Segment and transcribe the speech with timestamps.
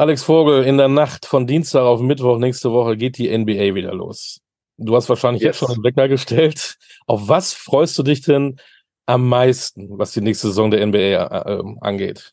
[0.00, 3.92] Alex Vogel, in der Nacht von Dienstag auf Mittwoch nächste Woche geht die NBA wieder
[3.92, 4.40] los.
[4.78, 5.48] Du hast wahrscheinlich yes.
[5.48, 6.78] jetzt schon einen Wecker gestellt.
[7.06, 8.58] Auf was freust du dich denn
[9.04, 12.32] am meisten, was die nächste Saison der NBA äh, äh, angeht?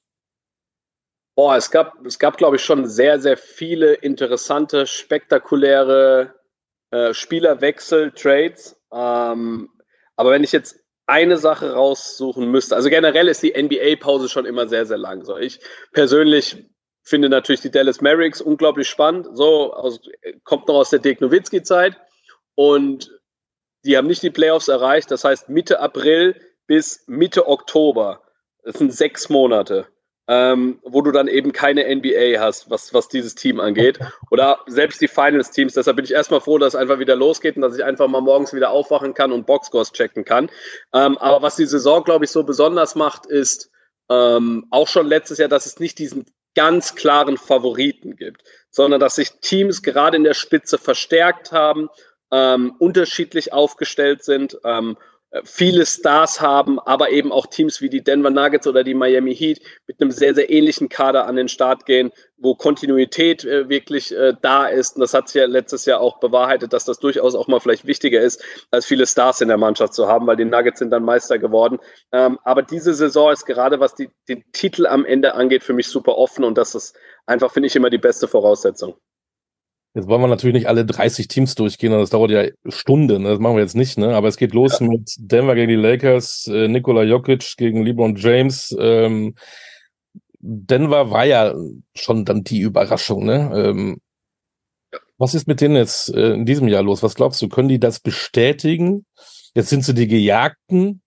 [1.36, 6.36] Boah, es gab, es gab, glaube ich, schon sehr, sehr viele interessante, spektakuläre
[6.92, 8.82] äh, Spielerwechsel, Trades.
[8.94, 9.68] Ähm,
[10.16, 14.70] aber wenn ich jetzt eine Sache raussuchen müsste, also generell ist die NBA-Pause schon immer
[14.70, 15.26] sehr, sehr lang.
[15.26, 15.60] So, ich
[15.92, 16.66] persönlich
[17.08, 19.28] finde natürlich die Dallas Mavericks unglaublich spannend.
[19.34, 20.00] So, aus,
[20.44, 21.98] kommt noch aus der Dirk Nowitzki-Zeit.
[22.56, 23.12] Und
[23.86, 25.12] die haben nicht die Playoffs erreicht.
[25.12, 26.36] Das heißt, Mitte April
[26.66, 28.22] bis Mitte Oktober.
[28.64, 29.88] Das sind sechs Monate
[30.28, 34.00] ähm, wo du dann eben keine NBA hast, was, was dieses Team angeht.
[34.30, 35.74] Oder selbst die Finals-Teams.
[35.74, 38.22] Deshalb bin ich erstmal froh, dass es einfach wieder losgeht und dass ich einfach mal
[38.22, 40.50] morgens wieder aufwachen kann und Boxscores checken kann.
[40.94, 43.72] Ähm, aber was die Saison, glaube ich, so besonders macht, ist
[44.10, 46.26] ähm, auch schon letztes Jahr, dass es nicht diesen
[46.58, 51.88] ganz klaren Favoriten gibt, sondern dass sich Teams gerade in der Spitze verstärkt haben,
[52.32, 58.04] ähm, unterschiedlich aufgestellt sind ähm, äh, viele Stars haben, aber eben auch Teams wie die
[58.04, 61.86] Denver Nuggets oder die Miami Heat mit einem sehr, sehr ähnlichen Kader an den Start
[61.86, 64.96] gehen, wo Kontinuität äh, wirklich äh, da ist.
[64.96, 67.86] Und das hat sich ja letztes Jahr auch bewahrheitet, dass das durchaus auch mal vielleicht
[67.86, 68.42] wichtiger ist,
[68.72, 71.80] als viele Stars in der Mannschaft zu haben, weil die Nuggets sind dann Meister geworden.
[72.12, 75.88] Ähm, aber diese Saison ist gerade, was die, den Titel am Ende angeht, für mich
[75.88, 76.96] super offen und das ist
[77.26, 78.96] einfach, finde ich, immer die beste Voraussetzung.
[79.94, 83.30] Jetzt wollen wir natürlich nicht alle 30 Teams durchgehen, das dauert ja Stunden, ne?
[83.30, 84.16] das machen wir jetzt nicht, ne?
[84.16, 84.86] aber es geht los ja.
[84.86, 88.76] mit Denver gegen die Lakers, äh, Nikola Jokic gegen LeBron James.
[88.80, 89.36] Ähm,
[90.40, 91.56] Denver war ja
[91.96, 93.26] schon dann die Überraschung.
[93.26, 93.52] Ne?
[93.56, 94.02] Ähm,
[95.18, 97.02] was ist mit denen jetzt äh, in diesem Jahr los?
[97.02, 99.06] Was glaubst du, können die das bestätigen?
[99.56, 101.02] Jetzt sind sie die Gejagten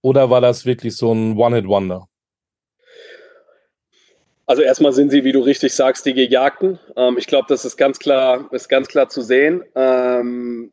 [0.00, 2.08] oder war das wirklich so ein One-Hit-Wonder?
[4.52, 6.78] Also erstmal sind sie, wie du richtig sagst, die Gejagten.
[6.94, 9.64] Ähm, ich glaube, das ist ganz klar, ist ganz klar zu sehen.
[9.74, 10.72] Ähm,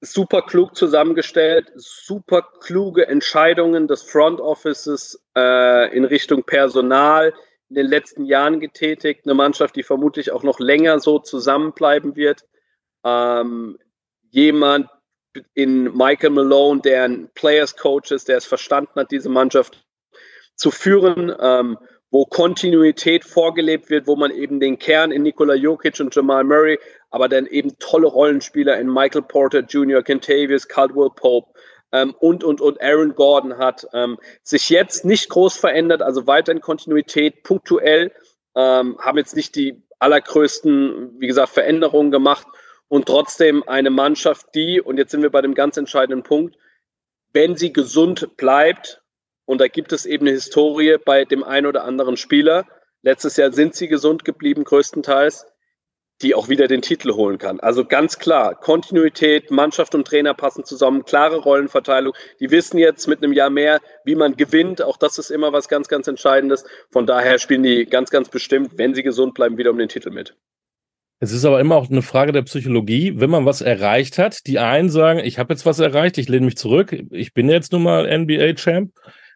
[0.00, 7.32] super klug zusammengestellt, super kluge Entscheidungen des Front Offices äh, in Richtung Personal
[7.68, 9.26] in den letzten Jahren getätigt.
[9.26, 12.48] Eine Mannschaft, die vermutlich auch noch länger so zusammenbleiben wird.
[13.04, 13.78] Ähm,
[14.30, 14.88] jemand
[15.54, 19.86] in Michael Malone, der ein Players Coach ist, der es verstanden hat, diese Mannschaft
[20.56, 21.32] zu führen.
[21.38, 21.78] Ähm,
[22.12, 26.78] wo Kontinuität vorgelebt wird, wo man eben den Kern in Nikola Jokic und Jamal Murray,
[27.10, 31.58] aber dann eben tolle Rollenspieler in Michael Porter Jr., Kentavious, Caldwell Pope
[31.90, 36.52] ähm, und, und, und Aaron Gordon hat, ähm, sich jetzt nicht groß verändert, also weiter
[36.52, 38.12] in Kontinuität, punktuell,
[38.54, 42.46] ähm, haben jetzt nicht die allergrößten, wie gesagt, Veränderungen gemacht
[42.88, 46.58] und trotzdem eine Mannschaft, die, und jetzt sind wir bei dem ganz entscheidenden Punkt,
[47.32, 49.01] wenn sie gesund bleibt,
[49.44, 52.64] und da gibt es eben eine Historie bei dem einen oder anderen Spieler.
[53.02, 55.46] Letztes Jahr sind sie gesund geblieben, größtenteils,
[56.22, 57.58] die auch wieder den Titel holen kann.
[57.58, 62.14] Also ganz klar, Kontinuität, Mannschaft und Trainer passen zusammen, klare Rollenverteilung.
[62.38, 64.82] Die wissen jetzt mit einem Jahr mehr, wie man gewinnt.
[64.82, 66.64] Auch das ist immer was ganz, ganz Entscheidendes.
[66.90, 70.10] Von daher spielen die ganz, ganz bestimmt, wenn sie gesund bleiben, wieder um den Titel
[70.10, 70.36] mit.
[71.18, 74.46] Es ist aber immer auch eine Frage der Psychologie, wenn man was erreicht hat.
[74.46, 77.72] Die einen sagen, ich habe jetzt was erreicht, ich lehne mich zurück, ich bin jetzt
[77.72, 78.92] nun mal NBA-Champ.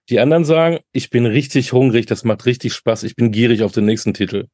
[0.08, 3.72] Die anderen sagen, ich bin richtig hungrig, das macht richtig Spaß, ich bin gierig auf
[3.72, 4.46] den nächsten Titel.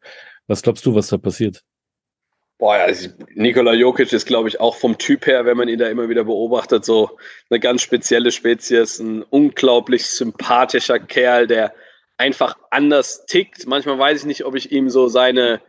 [0.47, 1.63] Was glaubst du, was da passiert?
[2.59, 5.89] Boah, also Nikola Jokic ist, glaube ich, auch vom Typ her, wenn man ihn da
[5.89, 7.19] immer wieder beobachtet, so
[7.51, 11.75] eine ganz spezielle Spezies, ein unglaublich sympathischer Kerl, der
[12.19, 13.67] einfach anders tickt.
[13.67, 15.61] Manchmal weiß ich nicht, ob ich ihm so seine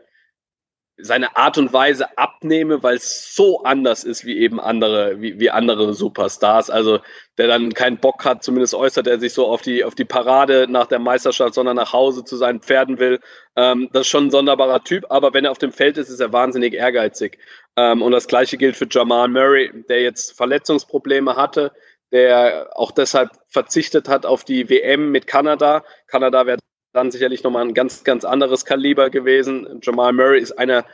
[0.98, 5.50] seine Art und Weise abnehme, weil es so anders ist wie eben andere, wie, wie
[5.50, 6.70] andere Superstars.
[6.70, 7.00] Also
[7.38, 10.68] der dann keinen Bock hat, zumindest äußert er sich so auf die, auf die Parade
[10.70, 13.20] nach der Meisterschaft, sondern nach Hause zu seinen Pferden will.
[13.56, 16.20] Ähm, das ist schon ein sonderbarer Typ, aber wenn er auf dem Feld ist, ist
[16.20, 17.40] er wahnsinnig ehrgeizig.
[17.76, 21.72] Ähm, und das gleiche gilt für Jamal Murray, der jetzt Verletzungsprobleme hatte,
[22.12, 25.84] der auch deshalb verzichtet hat auf die WM mit Kanada.
[26.08, 26.60] Kanada wäre
[26.94, 29.80] dann sicherlich nochmal ein ganz, ganz anderes Kaliber gewesen.
[29.82, 30.86] Jamal Murray ist einer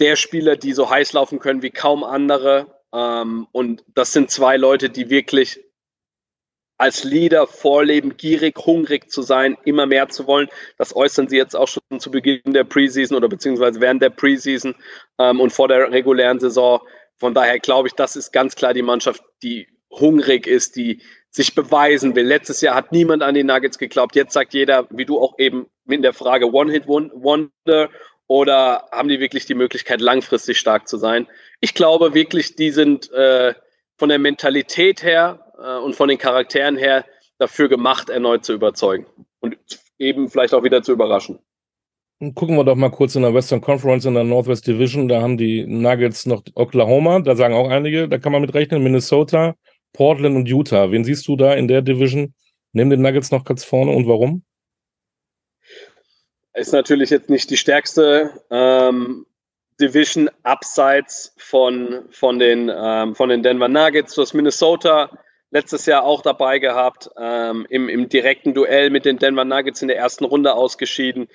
[0.00, 2.82] der Spieler, die so heiß laufen können wie kaum andere.
[2.92, 5.60] Ähm, und das sind zwei Leute, die wirklich
[6.78, 10.48] als Leader vorleben, gierig, hungrig zu sein, immer mehr zu wollen.
[10.78, 14.74] Das äußern sie jetzt auch schon zu Beginn der Preseason oder beziehungsweise während der Preseason
[15.18, 16.80] ähm, und vor der regulären Saison.
[17.18, 21.00] Von daher glaube ich, das ist ganz klar die Mannschaft, die hungrig ist, die
[21.32, 22.26] sich beweisen will.
[22.26, 24.14] Letztes Jahr hat niemand an die Nuggets geglaubt.
[24.14, 27.88] Jetzt sagt jeder, wie du auch eben mit der Frage One-Hit-Wonder
[28.26, 31.26] oder haben die wirklich die Möglichkeit, langfristig stark zu sein?
[31.60, 33.54] Ich glaube wirklich, die sind äh,
[33.96, 37.04] von der Mentalität her äh, und von den Charakteren her
[37.38, 39.06] dafür gemacht, erneut zu überzeugen
[39.40, 39.56] und
[39.98, 41.38] eben vielleicht auch wieder zu überraschen.
[42.34, 45.08] gucken wir doch mal kurz in der Western Conference in der Northwest Division.
[45.08, 48.82] Da haben die Nuggets noch Oklahoma, da sagen auch einige, da kann man mit rechnen,
[48.82, 49.54] Minnesota,
[49.92, 50.90] Portland und Utah.
[50.90, 52.34] Wen siehst du da in der Division
[52.72, 54.44] neben den Nuggets noch ganz vorne und warum?
[56.54, 59.26] Ist natürlich jetzt nicht die stärkste ähm,
[59.80, 64.14] Division abseits von, von, den, ähm, von den Denver Nuggets.
[64.14, 65.10] Du hast Minnesota
[65.50, 69.88] letztes Jahr auch dabei gehabt, ähm, im, im direkten Duell mit den Denver Nuggets in
[69.88, 71.28] der ersten Runde ausgeschieden.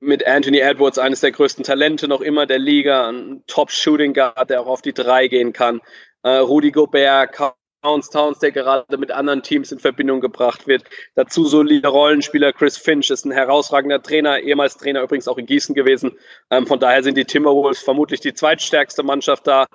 [0.00, 4.60] Mit Anthony Edwards, eines der größten Talente noch immer der Liga, ein Top-Shooting Guard, der
[4.60, 5.80] auch auf die drei gehen kann.
[6.22, 7.36] Äh, Rudy Gobert,
[7.82, 10.82] Towns, Towns, der gerade mit anderen Teams in Verbindung gebracht wird.
[11.14, 12.52] Dazu solide Rollenspieler.
[12.52, 16.18] Chris Finch ist ein herausragender Trainer, ehemals Trainer übrigens auch in Gießen gewesen.
[16.50, 19.66] Ähm, von daher sind die Timberwolves vermutlich die zweitstärkste Mannschaft da.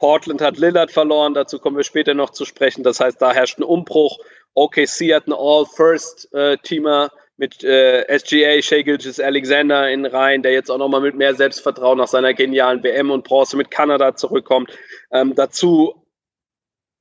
[0.00, 2.82] Portland hat Lillard verloren, dazu kommen wir später noch zu sprechen.
[2.82, 4.18] Das heißt, da herrscht ein Umbruch.
[4.54, 7.10] OKC hat einen All-First-Teamer
[7.42, 8.84] mit äh, SGA, Shea
[9.24, 13.24] Alexander in Reihen, der jetzt auch nochmal mit mehr Selbstvertrauen nach seiner genialen WM und
[13.24, 14.70] Bronze mit Kanada zurückkommt.
[15.10, 16.06] Ähm, dazu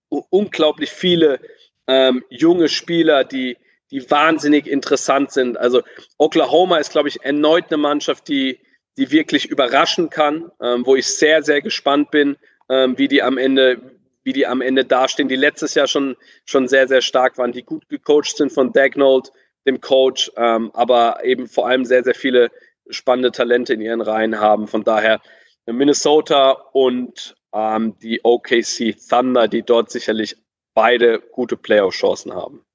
[0.09, 1.39] unglaublich viele
[1.85, 3.55] ähm, junge Spieler, die,
[3.91, 5.59] die wahnsinnig interessant sind.
[5.59, 5.83] Also
[6.17, 8.61] Oklahoma ist, glaube ich, erneut eine Mannschaft, die,
[8.97, 12.35] die wirklich überraschen kann, ähm, wo ich sehr, sehr gespannt bin,
[12.67, 13.79] ähm, wie die am Ende,
[14.23, 17.61] wie die am Ende dastehen, die letztes Jahr schon, schon sehr, sehr stark waren, die
[17.61, 19.31] gut gecoacht sind von Dagnold,
[19.65, 22.49] dem Coach, ähm, aber eben vor allem sehr, sehr viele
[22.89, 24.67] spannende Talente in ihren Reihen haben.
[24.67, 25.21] Von daher
[25.65, 30.35] Minnesota und ähm, die OKC Thunder, die dort sicherlich
[30.73, 32.65] beide gute Playoff-Chancen haben.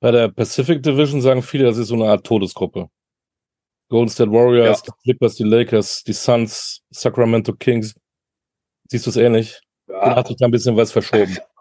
[0.00, 2.88] Bei der Pacific Division sagen viele, das ist so eine Art Todesgruppe.
[3.88, 4.92] Golden State Warriors, ja.
[4.92, 7.94] die Clippers, die Lakers, die Suns, Sacramento Kings.
[8.88, 9.60] Siehst du es ähnlich?
[9.86, 10.02] Ja.
[10.02, 11.36] Oder hat sich da ein bisschen was verschoben?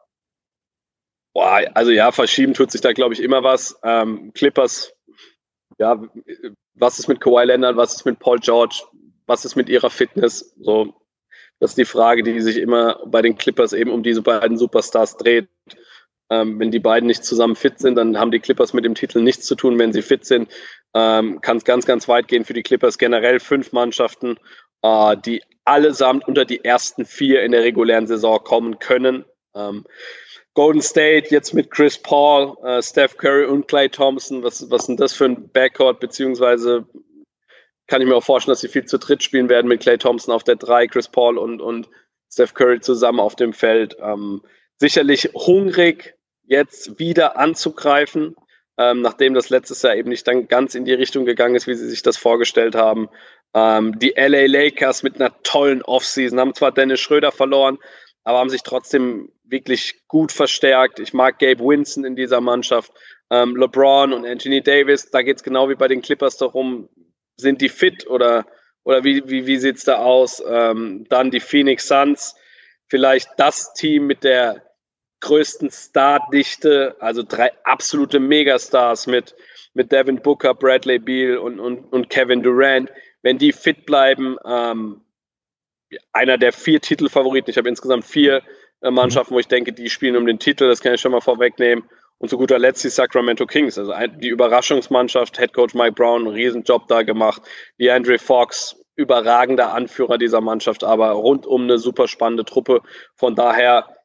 [1.33, 3.79] Boah, also ja, verschieben tut sich da, glaube ich, immer was.
[3.83, 4.93] Ähm, Clippers,
[5.77, 6.01] ja,
[6.75, 8.83] was ist mit Kawhi Leonard, was ist mit Paul George,
[9.27, 10.53] was ist mit ihrer Fitness?
[10.59, 10.93] So,
[11.59, 15.17] das ist die Frage, die sich immer bei den Clippers eben um diese beiden Superstars
[15.17, 15.47] dreht.
[16.29, 19.21] Ähm, wenn die beiden nicht zusammen fit sind, dann haben die Clippers mit dem Titel
[19.21, 19.77] nichts zu tun.
[19.77, 20.49] Wenn sie fit sind,
[20.93, 22.97] ähm, kann es ganz, ganz weit gehen für die Clippers.
[22.97, 24.37] Generell fünf Mannschaften,
[24.81, 29.25] äh, die allesamt unter die ersten vier in der regulären Saison kommen können.
[29.53, 29.85] Ähm,
[30.53, 34.43] Golden State jetzt mit Chris Paul, äh, Steph Curry und Clay Thompson.
[34.43, 36.85] Was, was sind das für ein Backcourt, beziehungsweise
[37.87, 40.33] kann ich mir auch vorstellen, dass sie viel zu dritt spielen werden mit Clay Thompson
[40.33, 41.89] auf der 3, Chris Paul und, und
[42.31, 43.97] Steph Curry zusammen auf dem Feld.
[44.01, 44.41] Ähm,
[44.77, 48.35] sicherlich hungrig, jetzt wieder anzugreifen,
[48.77, 51.75] ähm, nachdem das letztes Jahr eben nicht dann ganz in die Richtung gegangen ist, wie
[51.75, 53.09] sie sich das vorgestellt haben.
[53.53, 57.77] Ähm, die LA Lakers mit einer tollen Offseason haben zwar Dennis Schröder verloren,
[58.23, 60.99] aber haben sich trotzdem wirklich gut verstärkt.
[60.99, 62.91] Ich mag Gabe Winston in dieser Mannschaft.
[63.29, 66.89] Ähm, LeBron und Anthony Davis, da geht es genau wie bei den Clippers darum,
[67.37, 68.45] sind die fit oder,
[68.83, 70.43] oder wie, wie, wie sieht es da aus?
[70.47, 72.35] Ähm, dann die Phoenix Suns,
[72.87, 74.61] vielleicht das Team mit der
[75.21, 79.35] größten Stardichte, also drei absolute Megastars mit,
[79.73, 82.91] mit Devin Booker, Bradley Beal und, und, und Kevin Durant.
[83.21, 85.01] Wenn die fit bleiben, ähm,
[86.13, 87.49] einer der vier Titelfavoriten.
[87.49, 88.41] Ich habe insgesamt vier
[88.81, 90.67] äh, Mannschaften, wo ich denke, die spielen um den Titel.
[90.67, 91.83] Das kann ich schon mal vorwegnehmen.
[92.17, 96.35] Und zu guter Letzt die Sacramento Kings, also die Überraschungsmannschaft, Head Coach Mike Brown, einen
[96.35, 97.41] Riesenjob da gemacht.
[97.79, 102.81] Die Andre Fox, überragender Anführer dieser Mannschaft, aber rundum eine super spannende Truppe.
[103.15, 103.97] Von daher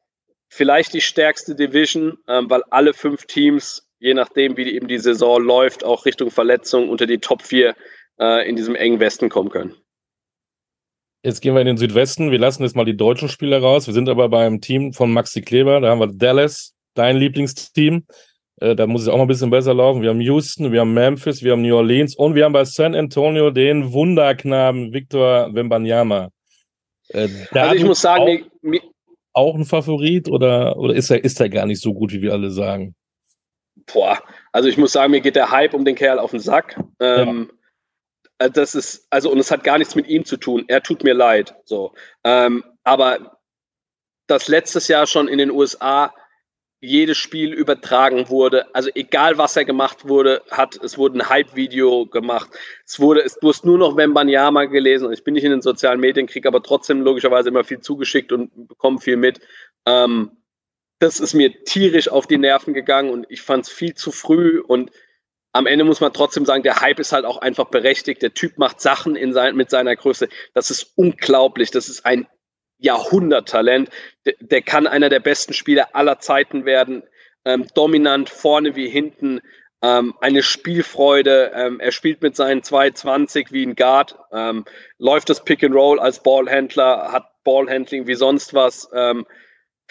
[0.49, 5.41] vielleicht die stärkste Division, ähm, weil alle fünf Teams, je nachdem, wie eben die Saison
[5.41, 7.75] läuft, auch Richtung Verletzung unter die Top 4
[8.19, 9.75] äh, in diesem engen Westen kommen können.
[11.23, 12.31] Jetzt gehen wir in den Südwesten.
[12.31, 13.87] Wir lassen jetzt mal die deutschen Spieler raus.
[13.87, 15.81] Wir sind aber beim Team von Maxi Kleber.
[15.81, 18.05] Da haben wir Dallas, dein Lieblingsteam.
[18.59, 20.01] Äh, da muss es auch mal ein bisschen besser laufen.
[20.01, 22.95] Wir haben Houston, wir haben Memphis, wir haben New Orleans und wir haben bei San
[22.95, 26.29] Antonio den Wunderknaben Victor Wembanyama.
[27.09, 28.81] Äh, also ich muss sagen, auch, mir,
[29.33, 32.33] auch ein Favorit oder, oder ist er, ist er gar nicht so gut, wie wir
[32.33, 32.95] alle sagen?
[33.93, 34.17] Boah,
[34.51, 36.81] also ich muss sagen, mir geht der Hype um den Kerl auf den Sack.
[36.99, 37.56] Ähm, ja.
[38.39, 40.65] Äh, das ist, also, und es hat gar nichts mit ihm zu tun.
[40.67, 41.55] Er tut mir leid.
[41.65, 41.93] So.
[42.23, 43.39] Ähm, aber
[44.27, 46.13] das letztes Jahr schon in den USA
[46.79, 48.73] jedes Spiel übertragen wurde.
[48.75, 52.49] Also egal, was er gemacht wurde, hat, es wurde ein Hype-Video gemacht.
[52.85, 56.27] Es wurde, es, hast nur noch Wembanyama gelesen ich bin nicht in den sozialen Medien,
[56.27, 59.39] kriege aber trotzdem logischerweise immer viel zugeschickt und bekomme viel mit.
[59.87, 60.31] Ähm,
[60.99, 64.59] das ist mir tierisch auf die Nerven gegangen und ich fand es viel zu früh
[64.59, 64.91] und
[65.53, 68.21] am Ende muss man trotzdem sagen, der Hype ist halt auch einfach berechtigt.
[68.21, 70.29] Der Typ macht Sachen in sein, mit seiner Größe.
[70.53, 71.71] Das ist unglaublich.
[71.71, 72.27] Das ist ein
[72.77, 73.89] Jahrhunderttalent.
[74.25, 77.03] Der, der kann einer der besten Spieler aller Zeiten werden.
[77.45, 79.41] Ähm, dominant vorne wie hinten.
[79.81, 81.51] ähm, eine Spielfreude.
[81.53, 84.65] Ähm, er spielt mit seinen 220 wie ein Guard, ähm,
[84.97, 88.89] läuft das Pick and Roll als Ballhändler, hat Ballhandling wie sonst was.
[88.93, 89.25] Ähm,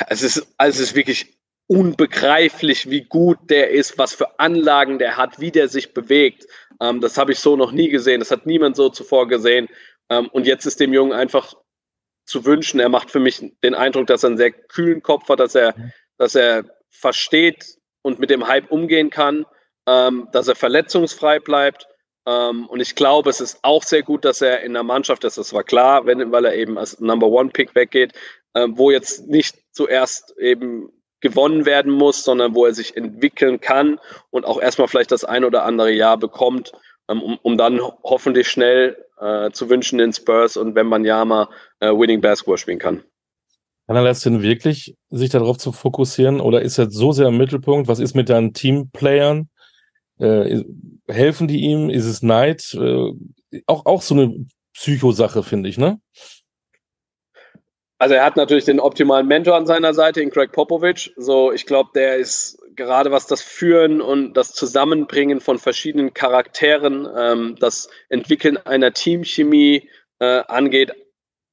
[0.09, 1.36] es, ist, also es ist wirklich
[1.69, 6.47] unbegreiflich, wie gut der ist, was für Anlagen der hat, wie der sich bewegt.
[6.81, 8.21] Ähm, das habe ich so noch nie gesehen.
[8.21, 9.69] Das hat niemand so zuvor gesehen.
[10.09, 11.55] Ähm, und jetzt ist dem Jungen einfach
[12.25, 12.81] zu wünschen.
[12.81, 15.75] Er macht für mich den Eindruck, dass er einen sehr kühlen Kopf hat, dass er,
[16.19, 19.47] dass er versteht und mit dem Hype umgehen kann,
[19.87, 21.89] ähm, dass er verletzungsfrei bleibt.
[22.27, 25.39] Ähm, und ich glaube, es ist auch sehr gut, dass er in der Mannschaft ist.
[25.39, 28.13] Das war klar, wenn, weil er eben als Number One Pick weggeht,
[28.55, 30.91] ähm, wo jetzt nicht zuerst eben
[31.29, 33.99] gewonnen werden muss, sondern wo er sich entwickeln kann
[34.31, 36.73] und auch erstmal vielleicht das ein oder andere Jahr bekommt,
[37.09, 41.25] ähm, um, um dann hoffentlich schnell äh, zu wünschen in Spurs und wenn man ja
[41.25, 41.49] mal
[41.81, 43.03] äh, Winning Basketball spielen kann.
[43.87, 47.37] Kann er das denn wirklich, sich darauf zu fokussieren oder ist er so sehr im
[47.37, 47.89] Mittelpunkt?
[47.89, 49.49] Was ist mit deinen Teamplayern?
[50.19, 50.63] Äh,
[51.09, 51.91] helfen die ihm?
[51.91, 52.75] Ist es Neid?
[52.75, 53.13] Äh,
[53.67, 56.01] auch, auch so eine Psychosache, finde ich, ne?
[57.99, 61.15] Also er hat natürlich den optimalen Mentor an seiner Seite, in Craig Popovich.
[61.17, 67.09] So, ich glaube, der ist gerade was das Führen und das Zusammenbringen von verschiedenen Charakteren,
[67.17, 69.89] ähm, das Entwickeln einer Teamchemie
[70.19, 70.93] äh, angeht,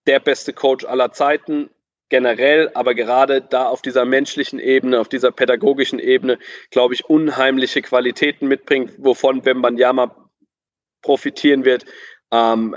[0.06, 1.70] der beste Coach aller Zeiten
[2.10, 6.38] generell, aber gerade da auf dieser menschlichen Ebene, auf dieser pädagogischen Ebene,
[6.70, 10.30] glaube ich, unheimliche Qualitäten mitbringt, wovon Wembanyama
[11.02, 11.86] profitieren wird.
[12.32, 12.76] Ähm,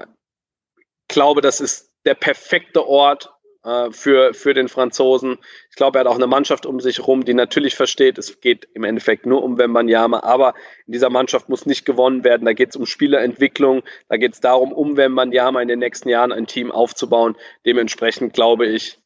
[1.08, 3.30] glaube, das ist der perfekte Ort
[3.66, 5.38] äh, für, für den Franzosen.
[5.70, 8.68] Ich glaube, er hat auch eine Mannschaft um sich herum, die natürlich versteht, es geht
[8.74, 10.54] im Endeffekt nur um Wembanyama, aber
[10.86, 12.44] in dieser Mannschaft muss nicht gewonnen werden.
[12.44, 16.30] Da geht es um Spielerentwicklung, da geht es darum, um Wembanyama in den nächsten Jahren
[16.30, 17.36] ein Team aufzubauen.
[17.64, 19.00] Dementsprechend glaube ich,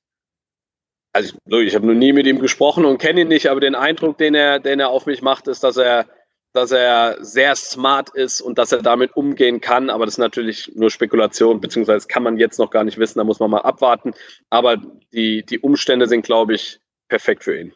[1.15, 4.19] also ich habe noch nie mit ihm gesprochen und kenne ihn nicht, aber den Eindruck,
[4.19, 6.07] den er, den er auf mich macht, ist, dass er
[6.53, 9.91] dass er sehr smart ist und dass er damit umgehen kann.
[9.91, 13.25] Aber das ist natürlich nur Spekulation, beziehungsweise kann man jetzt noch gar nicht wissen, da
[13.25, 14.13] muss man mal abwarten.
[14.51, 14.77] Aber
[15.13, 17.73] die, die Umstände sind, glaube ich, perfekt für ihn.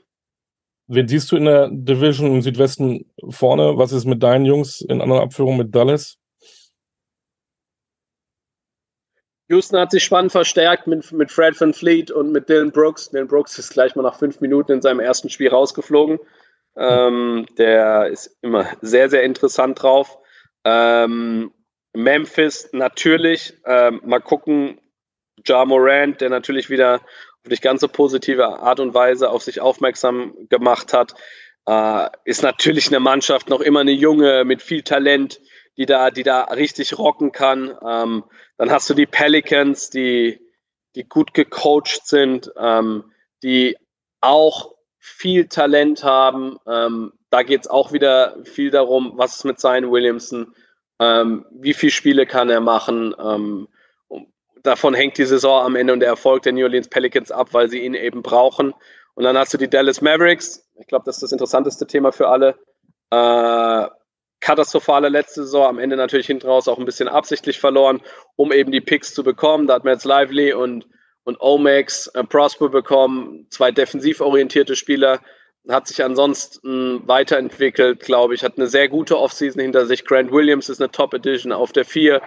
[0.87, 3.79] Wen siehst du in der Division im Südwesten vorne?
[3.79, 6.19] Was ist mit deinen Jungs in anderen Abführungen mit Dallas?
[9.49, 13.11] Houston hat sich spannend verstärkt mit, mit Fred Van Fleet und mit Dylan Brooks.
[13.11, 16.19] Dylan Brooks ist gleich mal nach fünf Minuten in seinem ersten Spiel rausgeflogen.
[16.77, 20.19] Ähm, der ist immer sehr, sehr interessant drauf.
[20.65, 21.53] Ähm,
[21.93, 23.55] Memphis natürlich.
[23.65, 24.81] Ähm, mal gucken.
[25.47, 29.61] Ja Morant, der natürlich wieder auf nicht ganz so positive Art und Weise auf sich
[29.61, 31.15] aufmerksam gemacht hat,
[31.67, 35.41] äh, ist natürlich eine Mannschaft noch immer eine junge mit viel Talent,
[35.77, 37.77] die da, die da richtig rocken kann.
[37.87, 38.25] Ähm,
[38.57, 40.41] dann hast du die Pelicans, die,
[40.95, 43.13] die gut gecoacht sind, ähm,
[43.43, 43.77] die
[44.21, 44.74] auch
[45.07, 46.57] viel Talent haben.
[46.67, 50.55] Ähm, da geht es auch wieder viel darum, was ist mit Zion Williamson,
[50.99, 53.15] ähm, wie viele Spiele kann er machen.
[53.23, 53.69] Ähm,
[54.63, 57.69] davon hängt die Saison am Ende und der Erfolg der New Orleans Pelicans ab, weil
[57.69, 58.73] sie ihn eben brauchen.
[59.15, 60.67] Und dann hast du die Dallas Mavericks.
[60.81, 62.57] Ich glaube, das ist das interessanteste Thema für alle.
[63.11, 63.89] Äh,
[64.41, 68.01] katastrophale letzte Saison, am Ende natürlich hinten raus auch ein bisschen absichtlich verloren,
[68.37, 69.67] um eben die Picks zu bekommen.
[69.67, 70.87] Da hat man jetzt Lively und
[71.25, 75.21] und Omax äh, Prosper bekommen, zwei defensiv orientierte Spieler,
[75.69, 80.05] hat sich ansonsten weiterentwickelt, glaube ich, hat eine sehr gute Offseason hinter sich.
[80.05, 82.21] Grant Williams ist eine Top Edition auf der 4.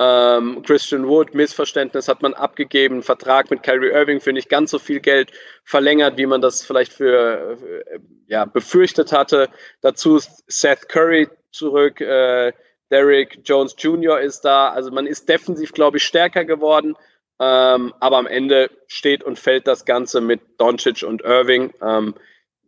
[0.00, 4.78] Ähm, Christian Wood, Missverständnis hat man abgegeben, Vertrag mit Kyrie Irving für nicht ganz so
[4.78, 5.32] viel Geld
[5.64, 9.48] verlängert, wie man das vielleicht für, äh, ja, befürchtet hatte.
[9.80, 12.52] Dazu ist Seth Curry zurück, äh,
[12.90, 14.20] Derrick Jones Jr.
[14.20, 14.68] ist da.
[14.70, 16.96] Also man ist defensiv, glaube ich, stärker geworden.
[17.40, 21.72] Ähm, aber am Ende steht und fällt das Ganze mit Doncic und Irving.
[21.80, 22.14] Ähm,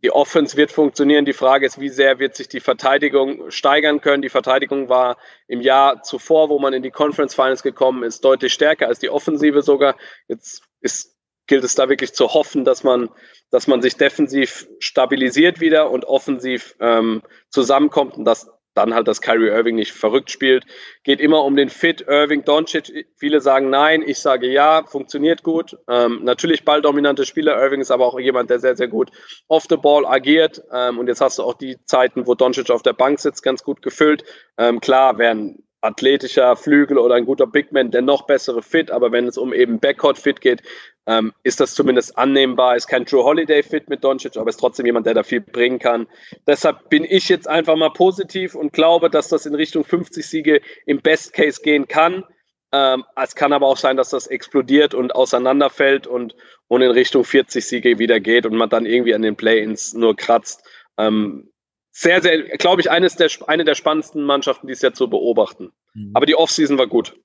[0.03, 1.25] die Offense wird funktionieren.
[1.25, 4.23] Die Frage ist, wie sehr wird sich die Verteidigung steigern können.
[4.23, 8.53] Die Verteidigung war im Jahr zuvor, wo man in die Conference Finals gekommen ist, deutlich
[8.53, 9.95] stärker als die Offensive sogar.
[10.27, 13.09] Jetzt ist, gilt es da wirklich zu hoffen, dass man,
[13.51, 19.21] dass man sich defensiv stabilisiert wieder und offensiv ähm, zusammenkommt und dass dann halt, dass
[19.21, 20.65] Kyrie Irving nicht verrückt spielt.
[21.03, 23.07] Geht immer um den Fit Irving Doncic.
[23.15, 25.77] Viele sagen nein, ich sage ja, funktioniert gut.
[25.89, 27.61] Ähm, natürlich balldominante Spieler.
[27.61, 29.11] Irving ist aber auch jemand, der sehr, sehr gut
[29.47, 30.61] off the ball agiert.
[30.73, 33.63] Ähm, und jetzt hast du auch die Zeiten, wo Doncic auf der Bank sitzt, ganz
[33.63, 34.23] gut gefüllt.
[34.57, 39.27] Ähm, klar, wären athletischer Flügel oder ein guter Bigman der noch bessere Fit, aber wenn
[39.27, 40.61] es um eben Backcourt-Fit geht,
[41.07, 42.75] ähm, ist das zumindest annehmbar.
[42.75, 46.07] Ist kein True Holiday-Fit mit Doncic, aber ist trotzdem jemand, der da viel bringen kann.
[46.45, 50.61] Deshalb bin ich jetzt einfach mal positiv und glaube, dass das in Richtung 50 Siege
[50.85, 52.23] im Best Case gehen kann.
[52.71, 56.35] Ähm, es kann aber auch sein, dass das explodiert und auseinanderfällt und,
[56.67, 60.15] und in Richtung 40 Siege wieder geht und man dann irgendwie an den Play-ins nur
[60.15, 60.63] kratzt.
[60.97, 61.51] Ähm,
[61.91, 65.71] sehr, sehr, glaube ich, eines der, eine der spannendsten Mannschaften, die es ja zu beobachten.
[65.93, 66.11] Mhm.
[66.13, 67.15] Aber die Offseason war gut.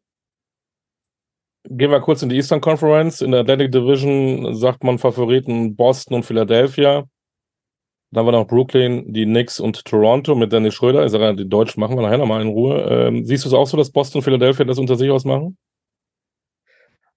[1.68, 3.20] Gehen wir kurz in die Eastern Conference.
[3.20, 7.04] In der Atlantic Division sagt man Favoriten Boston und Philadelphia.
[8.12, 11.04] Dann haben wir noch Brooklyn, die Knicks und Toronto mit Dennis Schröder.
[11.04, 12.80] Ich sage, die Deutschen machen wir nachher nochmal in Ruhe.
[12.88, 15.58] Ähm, siehst du es auch so, dass Boston und Philadelphia das unter sich ausmachen?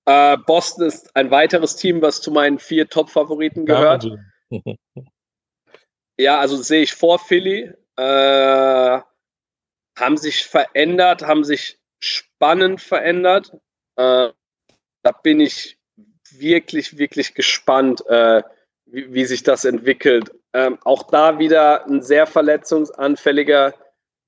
[0.06, 4.10] Äh, Boston ist ein weiteres Team, was zu meinen vier Top-Favoriten gehört.
[4.50, 4.60] Ja,
[6.19, 7.71] ja, also sehe ich vor Philly.
[7.95, 8.99] Äh,
[9.97, 13.53] haben sich verändert, haben sich spannend verändert.
[13.95, 14.29] Äh,
[15.01, 15.77] da bin ich
[16.31, 18.43] wirklich, wirklich gespannt, äh,
[18.85, 20.31] wie, wie, sich das entwickelt.
[20.53, 23.73] Ähm, auch da wieder ein sehr verletzungsanfälliger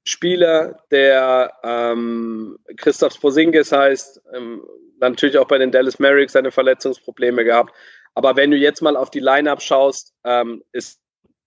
[0.05, 4.65] Spieler, der ähm, Christoph Posingis heißt, ähm,
[5.00, 7.74] natürlich auch bei den Dallas Mavericks seine Verletzungsprobleme gehabt.
[8.13, 11.01] Aber wenn du jetzt mal auf die Lineup schaust, ähm, ist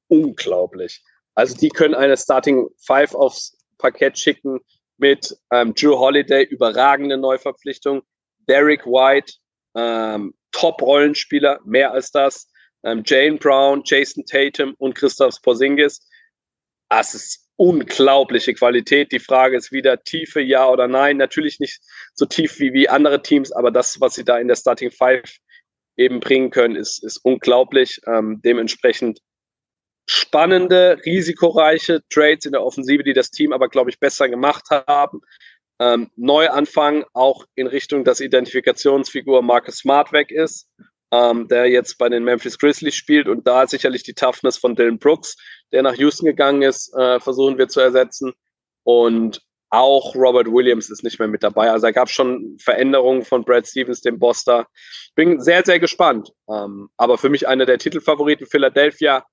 [0.09, 1.03] unglaublich.
[1.35, 4.61] Also die können eine Starting Five aufs Parkett schicken
[4.99, 8.03] mit ähm, Drew Holiday, überragende Neuverpflichtung,
[8.49, 9.35] Derek White,
[9.75, 12.49] ähm, Top-Rollenspieler, mehr als das,
[12.85, 16.07] ähm, Jane Brown, Jason Tatum und Christoph Porzingis.
[16.89, 19.13] Das ist unglaubliche Qualität.
[19.13, 21.17] Die Frage ist wieder Tiefe, ja oder nein.
[21.17, 21.81] Natürlich nicht
[22.15, 25.39] so tief wie, wie andere Teams, aber das, was sie da in der Starting Five
[25.97, 28.01] eben bringen können, ist, ist unglaublich.
[28.07, 29.21] Ähm, dementsprechend
[30.07, 35.21] spannende, risikoreiche Trades in der Offensive, die das Team aber, glaube ich, besser gemacht haben.
[35.81, 40.69] Ähm, Neuanfang auch in Richtung, dass Identifikationsfigur Marcus Smart weg ist,
[41.11, 44.99] ähm, der jetzt bei den Memphis Grizzlies spielt und da sicherlich die Toughness von Dylan
[44.99, 45.37] Brooks,
[45.73, 48.33] der nach Houston gegangen ist, äh, versuchen wir zu ersetzen.
[48.85, 51.71] Und auch Robert Williams ist nicht mehr mit dabei.
[51.71, 54.45] Also da gab es schon Veränderungen von Brad Stevens, dem Boss
[55.17, 56.31] Bin sehr, sehr gespannt.
[56.49, 59.25] Ähm, aber für mich einer der Titelfavoriten Philadelphia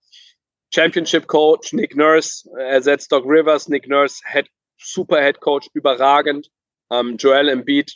[0.74, 3.68] Championship Coach Nick Nurse ersetzt Doc Rivers.
[3.68, 4.48] Nick Nurse Head,
[4.78, 6.50] super Head Coach, überragend.
[6.92, 7.94] Ähm, Joel Embiid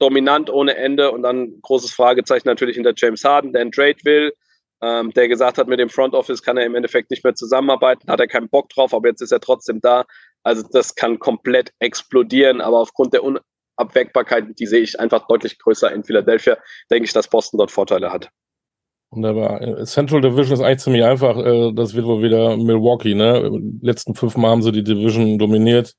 [0.00, 4.32] dominant ohne Ende und dann großes Fragezeichen natürlich hinter James Harden, der einen Trade will,
[4.82, 8.10] ähm, der gesagt hat, mit dem Front Office kann er im Endeffekt nicht mehr zusammenarbeiten,
[8.10, 10.06] hat er keinen Bock drauf, aber jetzt ist er trotzdem da.
[10.42, 15.92] Also das kann komplett explodieren, aber aufgrund der Unabwägbarkeit, die sehe ich einfach deutlich größer
[15.92, 16.56] in Philadelphia,
[16.90, 18.30] denke ich, dass Boston dort Vorteile hat.
[19.10, 19.60] Wunderbar.
[19.60, 21.36] Äh, Central Division ist eigentlich ziemlich einfach.
[21.36, 23.50] Äh, das wird wohl wieder Milwaukee, ne?
[23.82, 25.96] Letzten fünfmal haben sie die Division dominiert.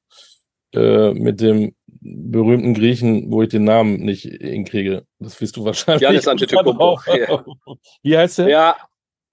[0.73, 5.05] Äh, mit dem berühmten Griechen, wo ich den Namen nicht hinkriege.
[5.19, 6.03] Das wirst du wahrscheinlich.
[6.03, 6.99] Janis Antetokounmpo.
[7.07, 7.45] Ja.
[8.01, 8.47] Wie heißt der?
[8.47, 8.77] Ja,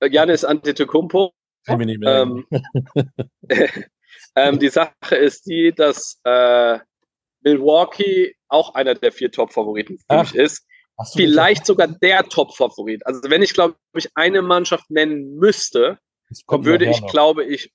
[0.02, 1.32] Janis Antetokounmpo.
[1.64, 2.22] Kann nicht mehr.
[2.22, 2.46] Ähm,
[4.36, 6.78] ähm, die Sache ist die, dass äh,
[7.42, 10.66] Milwaukee auch einer der vier Top-Favoriten für mich ist
[11.12, 13.06] vielleicht sogar der Top-Favorit.
[13.06, 15.98] Also wenn ich, glaube ich, eine Mannschaft nennen müsste,
[16.48, 17.72] dann würde ich, glaube ich,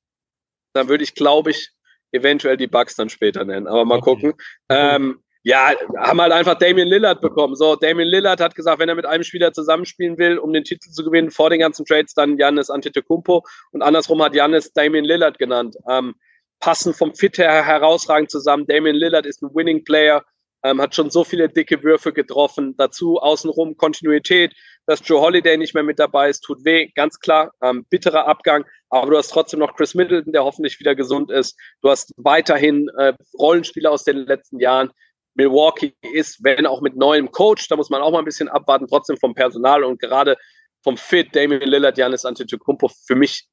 [0.74, 1.72] dann würde ich, glaube ich,
[2.12, 3.68] eventuell die Bucks dann später nennen.
[3.68, 4.12] Aber mal okay.
[4.12, 4.34] gucken.
[4.70, 7.56] Ähm, ja, haben halt einfach Damian Lillard bekommen.
[7.56, 10.90] So, Damian Lillard hat gesagt, wenn er mit einem Spieler zusammenspielen will, um den Titel
[10.90, 13.44] zu gewinnen, vor den ganzen Trades, dann Janis Antetokounmpo.
[13.72, 15.76] Und andersrum hat Janis Damian Lillard genannt.
[15.90, 16.16] Ähm,
[16.62, 18.66] passen vom Fit her herausragend zusammen.
[18.68, 20.24] Damian Lillard ist ein Winning Player
[20.63, 22.76] ähm, hat schon so viele dicke Würfe getroffen.
[22.78, 24.54] Dazu außenrum Kontinuität,
[24.86, 27.54] dass Joe Holiday nicht mehr mit dabei ist, tut weh, ganz klar.
[27.62, 31.58] Ähm, bitterer Abgang, aber du hast trotzdem noch Chris Middleton, der hoffentlich wieder gesund ist.
[31.82, 34.91] Du hast weiterhin äh, Rollenspieler aus den letzten Jahren.
[35.36, 38.88] Milwaukee ist, wenn auch mit neuem Coach, da muss man auch mal ein bisschen abwarten,
[38.88, 40.38] trotzdem vom Personal und gerade
[40.84, 43.47] vom Fit, Damian Lillard, Janis Antetokounmpo, für mich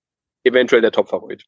[0.44, 1.44] eventuell der Top-Favorit.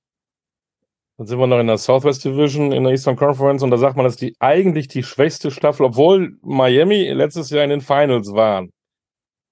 [1.19, 3.97] Dann sind wir noch in der Southwest Division in der Eastern Conference und da sagt
[3.97, 8.33] man, das ist die eigentlich die schwächste Staffel, obwohl Miami letztes Jahr in den Finals
[8.33, 8.73] waren.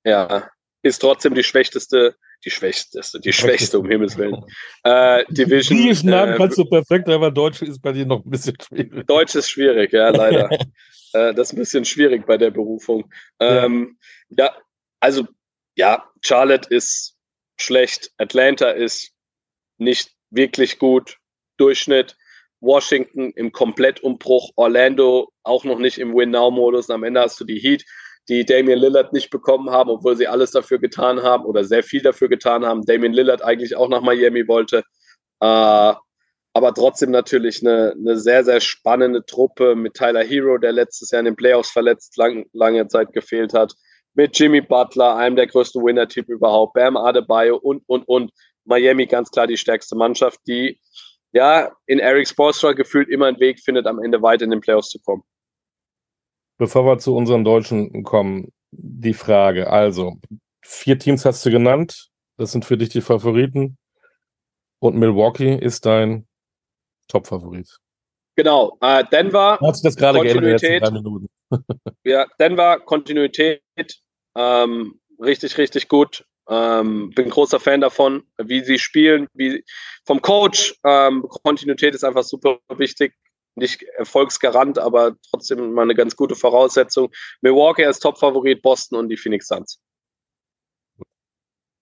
[0.05, 0.49] Ja,
[0.83, 4.45] ist trotzdem die schwächste, die schwächste, die schwächste, um Himmels Willen.
[4.83, 5.79] Äh, Division.
[5.79, 9.07] Griechischen Namen äh, kannst du perfekt, aber Deutsch ist bei dir noch ein bisschen schwierig.
[9.07, 10.51] Deutsch ist schwierig, ja, leider.
[11.13, 13.13] äh, das ist ein bisschen schwierig bei der Berufung.
[13.41, 13.99] Ähm,
[14.31, 14.47] ja.
[14.47, 14.57] ja,
[15.01, 15.27] also,
[15.77, 17.15] ja, Charlotte ist
[17.59, 19.13] schlecht, Atlanta ist
[19.77, 21.20] nicht wirklich gut,
[21.61, 22.17] Durchschnitt.
[22.61, 26.91] Washington im Komplettumbruch, Orlando auch noch nicht im Win-Now-Modus.
[26.91, 27.85] Am Ende hast du die Heat,
[28.29, 32.03] die Damian Lillard nicht bekommen haben, obwohl sie alles dafür getan haben oder sehr viel
[32.03, 32.85] dafür getan haben.
[32.85, 34.85] Damian Lillard eigentlich auch nach Miami wollte.
[35.41, 35.95] Äh,
[36.53, 41.21] aber trotzdem natürlich eine, eine sehr, sehr spannende Truppe mit Tyler Hero, der letztes Jahr
[41.21, 43.73] in den Playoffs verletzt lang, lange Zeit gefehlt hat.
[44.15, 48.33] Mit Jimmy Butler, einem der größten Winner-Typ überhaupt, Bam Adebayo und, und, und.
[48.65, 50.79] Miami ganz klar die stärkste Mannschaft, die
[51.33, 54.89] ja, in Eric Spoelstra gefühlt immer einen Weg findet, am Ende weit in den Playoffs
[54.89, 55.23] zu kommen.
[56.59, 59.71] Bevor wir zu unseren Deutschen kommen, die Frage.
[59.71, 60.19] Also,
[60.63, 62.11] vier Teams hast du genannt.
[62.37, 63.79] Das sind für dich die Favoriten.
[64.79, 66.27] Und Milwaukee ist dein
[67.09, 67.79] Top-Favorit.
[68.37, 68.79] Genau.
[68.81, 69.59] Äh, Denver.
[69.61, 71.27] Hat sich das gerade geändert in drei Minuten.
[72.05, 73.63] ja, Denver, Kontinuität.
[74.35, 76.25] Ähm, richtig, richtig gut.
[76.49, 79.65] Ähm, bin großer Fan davon, wie sie spielen, wie
[80.05, 80.75] vom Coach.
[80.85, 83.15] Ähm, Kontinuität ist einfach super wichtig.
[83.55, 87.11] Nicht Erfolgsgarant, aber trotzdem mal eine ganz gute Voraussetzung.
[87.41, 89.81] Milwaukee als Top-Favorit, Boston und die Phoenix Suns.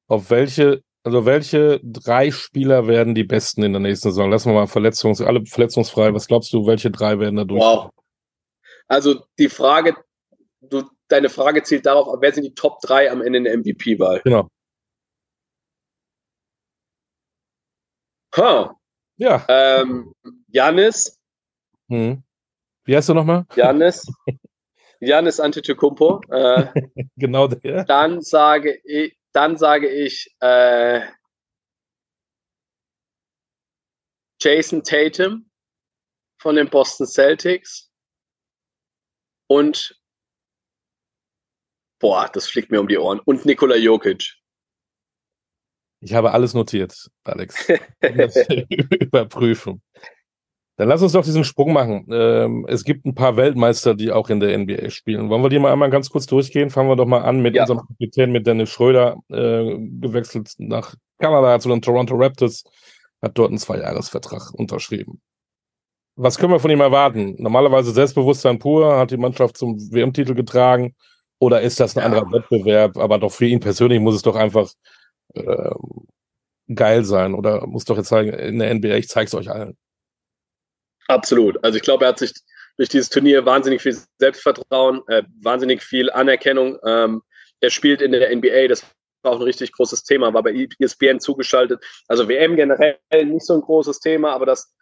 [0.08, 4.30] Auf welche, also welche drei Spieler werden die besten in der nächsten Saison?
[4.30, 6.12] Lassen wir mal Verletzungs, alle verletzungsfrei.
[6.14, 7.60] Was glaubst du, welche drei werden da durch?
[7.60, 7.90] Wow.
[8.88, 9.94] Also die Frage,
[10.60, 14.20] du, deine Frage zielt darauf wer sind die Top 3 am Ende in der MVP-Wahl?
[14.24, 14.48] Genau.
[18.36, 18.70] Huh.
[19.16, 19.44] Ja.
[19.48, 20.12] Ähm,
[20.48, 21.18] Janis.
[21.88, 22.22] Hm.
[22.84, 23.46] Wie heißt du nochmal?
[23.56, 24.06] Janis.
[25.00, 26.20] Janis Antetokounmpo.
[26.30, 26.66] Äh,
[27.16, 27.84] genau der.
[27.84, 31.00] Dann sage ich, dann sage ich äh,
[34.40, 35.50] Jason Tatum
[36.40, 37.90] von den Boston Celtics
[39.48, 39.97] und
[41.98, 44.34] boah, das fliegt mir um die Ohren und Nikola Jokic.
[46.00, 47.68] Ich habe alles notiert, Alex.
[49.00, 49.82] Überprüfen.
[50.78, 52.06] Dann lass uns doch diesen Sprung machen.
[52.12, 55.28] Ähm, es gibt ein paar Weltmeister, die auch in der NBA spielen.
[55.28, 56.70] Wollen wir die mal einmal ganz kurz durchgehen?
[56.70, 57.62] Fangen wir doch mal an mit ja.
[57.62, 62.62] unserem Kapitän, mit Dennis Schröder, äh, gewechselt nach Kanada zu den Toronto Raptors,
[63.20, 65.20] hat dort einen Zweijahresvertrag unterschrieben.
[66.14, 67.34] Was können wir von ihm erwarten?
[67.38, 70.94] Normalerweise Selbstbewusstsein pur, hat die Mannschaft zum WM-Titel getragen.
[71.40, 72.06] Oder ist das ein ja.
[72.06, 72.96] anderer Wettbewerb?
[72.96, 74.70] Aber doch für ihn persönlich muss es doch einfach
[75.34, 75.70] äh,
[76.74, 77.34] geil sein.
[77.34, 79.76] Oder muss doch jetzt sagen, in der NBA, ich zeig's euch allen.
[81.06, 81.62] Absolut.
[81.64, 82.32] Also ich glaube, er hat sich
[82.76, 86.78] durch dieses Turnier wahnsinnig viel Selbstvertrauen, äh, wahnsinnig viel Anerkennung.
[86.84, 87.22] Ähm,
[87.60, 88.84] er spielt in der NBA, das
[89.22, 91.84] war auch ein richtig großes Thema, war bei ESPN zugeschaltet.
[92.06, 94.72] Also WM generell nicht so ein großes Thema, aber dass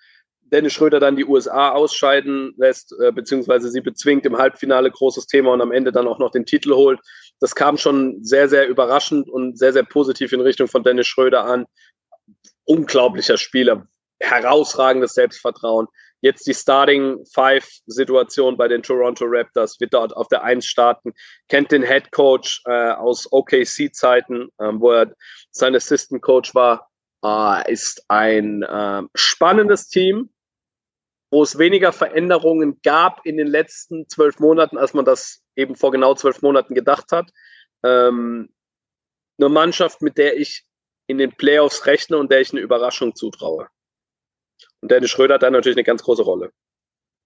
[0.52, 5.52] Dennis Schröder dann die USA ausscheiden lässt, äh, beziehungsweise sie bezwingt im Halbfinale, großes Thema
[5.52, 7.00] und am Ende dann auch noch den Titel holt.
[7.40, 11.44] Das kam schon sehr, sehr überraschend und sehr, sehr positiv in Richtung von Dennis Schröder
[11.44, 11.66] an.
[12.64, 13.86] Unglaublicher Spieler,
[14.20, 15.88] herausragendes Selbstvertrauen.
[16.22, 21.12] Jetzt die Starting Five Situation bei den Toronto Raptors wird dort auf der Eins starten.
[21.48, 25.12] Kennt den Head Coach äh, aus OKC Zeiten, ähm, wo er
[25.50, 26.88] sein Assistant Coach war.
[27.22, 30.30] Äh, ist ein äh, spannendes Team,
[31.36, 35.90] wo es weniger Veränderungen gab in den letzten zwölf Monaten, als man das eben vor
[35.90, 37.30] genau zwölf Monaten gedacht hat.
[37.84, 38.48] Ähm,
[39.36, 40.64] eine Mannschaft, mit der ich
[41.06, 43.68] in den Playoffs rechne und der ich eine Überraschung zutraue.
[44.80, 46.52] Und Dennis Schröder hat da natürlich eine ganz große Rolle.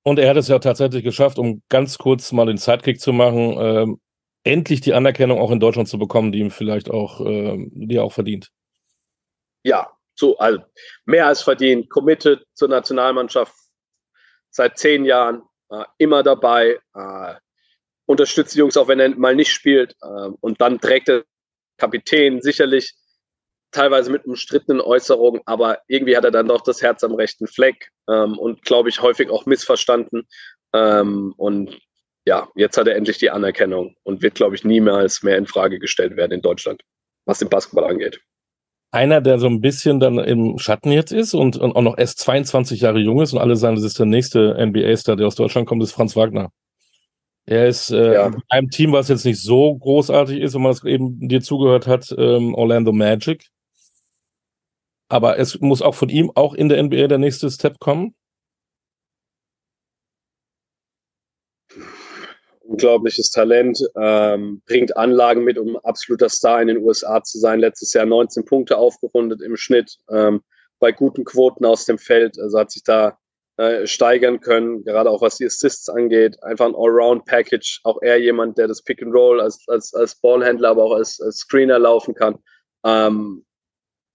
[0.03, 3.59] Und er hat es ja tatsächlich geschafft, um ganz kurz mal den Sidekick zu machen,
[3.61, 4.01] ähm,
[4.43, 8.03] endlich die Anerkennung auch in Deutschland zu bekommen, die ihm vielleicht auch, ähm, die er
[8.03, 8.51] auch verdient.
[9.63, 10.59] Ja, so, also
[11.05, 13.55] mehr als verdient, committed zur Nationalmannschaft
[14.51, 17.35] seit zehn Jahren, äh, immer dabei, äh,
[18.07, 19.95] unterstützt die Jungs auch, wenn er mal nicht spielt.
[20.03, 21.25] Äh, und dann trägt der
[21.79, 22.95] Kapitän sicherlich
[23.71, 27.91] teilweise mit umstrittenen Äußerungen, aber irgendwie hat er dann doch das Herz am rechten Fleck
[28.09, 30.27] ähm, und glaube ich häufig auch missverstanden.
[30.73, 31.79] Ähm, und
[32.27, 35.79] ja, jetzt hat er endlich die Anerkennung und wird, glaube ich, niemals mehr in Frage
[35.79, 36.83] gestellt werden in Deutschland,
[37.25, 38.21] was den Basketball angeht.
[38.93, 42.19] Einer, der so ein bisschen dann im Schatten jetzt ist und, und auch noch erst
[42.21, 45.69] 22 Jahre jung ist und alle sagen, das ist der nächste NBA-Star, der aus Deutschland
[45.69, 46.51] kommt, ist Franz Wagner.
[47.47, 48.27] Er ist äh, ja.
[48.27, 51.87] in einem Team, was jetzt nicht so großartig ist, wenn man das eben dir zugehört
[51.87, 53.49] hat, ähm, Orlando Magic.
[55.09, 58.15] Aber es muss auch von ihm auch in der NBA der nächste Step kommen.
[62.71, 67.59] Unglaubliches Talent, ähm, bringt Anlagen mit, um absoluter Star in den USA zu sein.
[67.59, 70.41] Letztes Jahr 19 Punkte aufgerundet im Schnitt, ähm,
[70.79, 72.39] bei guten Quoten aus dem Feld.
[72.39, 73.19] Also hat sich da
[73.57, 76.41] äh, steigern können, gerade auch was die Assists angeht.
[76.45, 77.81] Einfach ein Allround-Package.
[77.83, 81.21] Auch er jemand, der das Pick and Roll als, als, als Ballhändler, aber auch als,
[81.21, 82.39] als Screener laufen kann.
[82.85, 83.45] Ähm,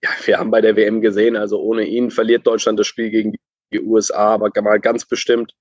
[0.02, 3.36] ja, wir haben bei der WM gesehen, also ohne ihn verliert Deutschland das Spiel gegen
[3.74, 5.54] die USA, aber mal ganz bestimmt.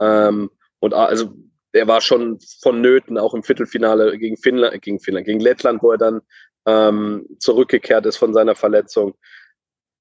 [0.00, 1.32] Ähm, und also
[1.72, 5.98] er war schon vonnöten, auch im Viertelfinale gegen Finnland, gegen Finnland, gegen Lettland, wo er
[5.98, 6.20] dann
[6.66, 9.14] ähm, zurückgekehrt ist von seiner Verletzung.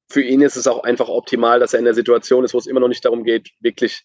[0.09, 2.67] Für ihn ist es auch einfach optimal, dass er in der Situation ist, wo es
[2.67, 4.03] immer noch nicht darum geht, wirklich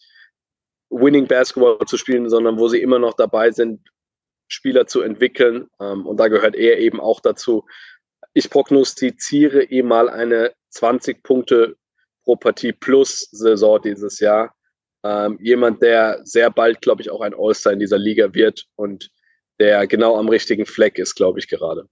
[0.89, 3.81] Winning Basketball zu spielen, sondern wo sie immer noch dabei sind,
[4.49, 5.69] Spieler zu entwickeln.
[5.81, 7.67] Ähm, und da gehört er eben auch dazu,
[8.33, 11.77] ich prognostiziere ihm mal eine 20 Punkte
[12.23, 14.56] pro Partie plus Saison dieses Jahr.
[15.07, 19.11] Ähm, jemand, der sehr bald, glaube ich, auch ein All-Star in dieser Liga wird und
[19.61, 21.89] der genau am richtigen Fleck ist, glaube ich, gerade.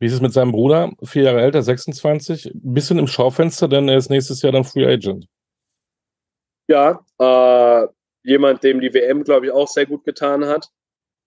[0.00, 0.92] Wie ist es mit seinem Bruder?
[1.02, 2.52] Vier Jahre älter, 26.
[2.54, 5.26] Bisschen im Schaufenster, denn er ist nächstes Jahr dann Free Agent.
[6.68, 7.88] Ja, äh,
[8.22, 10.68] jemand, dem die WM, glaube ich, auch sehr gut getan hat.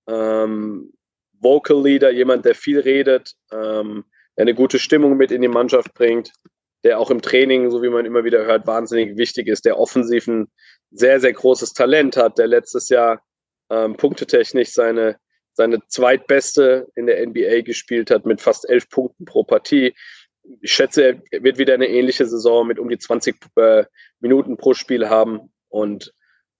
[0.08, 0.94] Ähm,
[1.40, 4.06] Vocal Leader, jemand, der viel redet, ähm,
[4.38, 6.32] der eine gute Stimmung mit in die Mannschaft bringt,
[6.84, 10.28] der auch im Training, so wie man immer wieder hört, wahnsinnig wichtig ist, der offensiv
[10.28, 10.48] ein
[10.92, 13.22] sehr, sehr großes Talent hat, der letztes Jahr
[13.70, 15.18] ähm, punktetechnisch seine,
[15.54, 19.96] seine zweitbeste in der NBA gespielt hat mit fast elf Punkten pro Partie.
[20.62, 23.86] Ich schätze, er wird wieder eine ähnliche Saison mit um die 20 äh,
[24.20, 26.14] Minuten pro Spiel haben und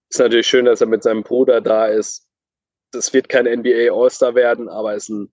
[0.08, 2.28] ist natürlich schön, dass er mit seinem Bruder da ist.
[2.92, 5.32] Das wird kein NBA All-Star werden, aber ist ein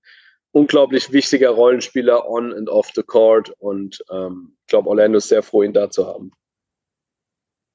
[0.51, 5.43] unglaublich wichtiger Rollenspieler on and off the court und ähm, ich glaube, Orlando ist sehr
[5.43, 6.31] froh, ihn da zu haben.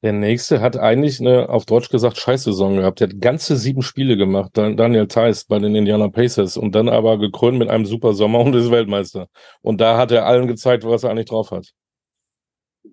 [0.04, 3.00] Der nächste hat eigentlich eine, auf Deutsch gesagt, Scheißsaison gehabt.
[3.00, 7.18] Der hat ganze sieben Spiele gemacht, Daniel Theiss bei den Indiana Pacers und dann aber
[7.18, 9.28] gekrönt mit einem super Sommer und ist Weltmeister.
[9.62, 11.72] Und da hat er allen gezeigt, was er eigentlich drauf hat.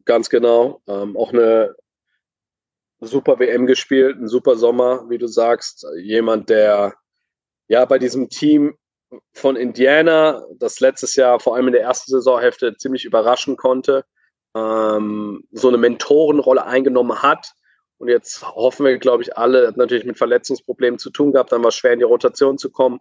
[0.06, 0.82] Ganz genau.
[0.88, 1.76] Ähm, auch eine
[3.02, 5.86] super WM gespielt, ein super Sommer, wie du sagst.
[6.02, 6.94] Jemand, der
[7.68, 8.78] ja bei diesem Team
[9.34, 14.06] von Indiana, das letztes Jahr vor allem in der ersten Saisonhälfte ziemlich überraschen konnte,
[14.56, 17.54] ähm, so eine Mentorenrolle eingenommen hat.
[17.98, 21.62] Und jetzt hoffen wir, glaube ich, alle, hat natürlich mit Verletzungsproblemen zu tun gehabt, dann
[21.62, 23.00] war es schwer in die Rotation zu kommen.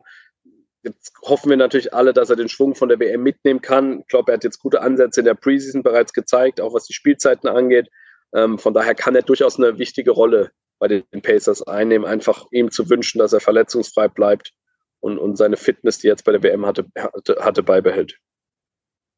[0.82, 4.00] Jetzt hoffen wir natürlich alle, dass er den Schwung von der WM mitnehmen kann.
[4.00, 6.94] Ich glaube, er hat jetzt gute Ansätze in der Preseason bereits gezeigt, auch was die
[6.94, 7.88] Spielzeiten angeht.
[8.34, 12.70] Ähm, von daher kann er durchaus eine wichtige Rolle bei den Pacers einnehmen, einfach ihm
[12.70, 14.54] zu wünschen, dass er verletzungsfrei bleibt
[15.00, 18.18] und, und seine Fitness, die jetzt bei der WM hatte, hatte, hatte beibehält.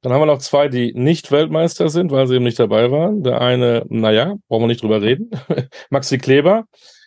[0.02, 3.22] Dann haben wir noch zwei, die nicht Weltmeister sind, weil sie eben nicht dabei waren.
[3.22, 5.30] Der eine, naja, brauchen wir nicht drüber reden.
[5.90, 6.64] Maxi Kleber,